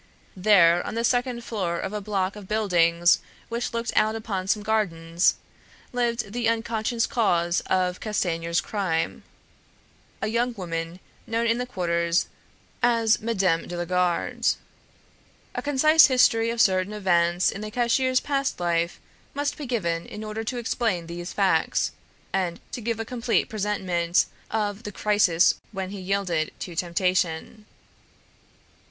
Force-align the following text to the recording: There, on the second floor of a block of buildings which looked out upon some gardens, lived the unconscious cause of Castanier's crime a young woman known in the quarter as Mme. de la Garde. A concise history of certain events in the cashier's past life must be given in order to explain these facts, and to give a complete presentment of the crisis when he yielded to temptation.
There, 0.35 0.83
on 0.83 0.95
the 0.95 1.03
second 1.03 1.43
floor 1.43 1.79
of 1.79 1.93
a 1.93 2.01
block 2.01 2.35
of 2.35 2.47
buildings 2.47 3.19
which 3.49 3.71
looked 3.71 3.93
out 3.95 4.15
upon 4.15 4.47
some 4.47 4.63
gardens, 4.63 5.35
lived 5.93 6.33
the 6.33 6.49
unconscious 6.49 7.05
cause 7.05 7.59
of 7.67 7.99
Castanier's 7.99 8.61
crime 8.61 9.21
a 10.19 10.25
young 10.27 10.55
woman 10.55 10.99
known 11.27 11.45
in 11.45 11.59
the 11.59 11.67
quarter 11.67 12.09
as 12.81 13.21
Mme. 13.21 13.67
de 13.67 13.77
la 13.77 13.85
Garde. 13.85 14.47
A 15.53 15.61
concise 15.61 16.07
history 16.07 16.49
of 16.49 16.59
certain 16.59 16.93
events 16.93 17.51
in 17.51 17.61
the 17.61 17.69
cashier's 17.69 18.19
past 18.19 18.59
life 18.59 18.99
must 19.35 19.55
be 19.55 19.67
given 19.67 20.07
in 20.07 20.23
order 20.23 20.43
to 20.43 20.57
explain 20.57 21.05
these 21.05 21.31
facts, 21.31 21.91
and 22.33 22.59
to 22.71 22.81
give 22.81 22.99
a 22.99 23.05
complete 23.05 23.49
presentment 23.49 24.25
of 24.49 24.81
the 24.81 24.91
crisis 24.91 25.59
when 25.71 25.91
he 25.91 25.99
yielded 26.01 26.49
to 26.57 26.73
temptation. 26.75 27.67